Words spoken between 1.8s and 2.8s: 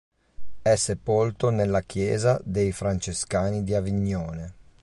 chiesa dei